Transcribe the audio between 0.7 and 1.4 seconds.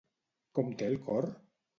té el cor?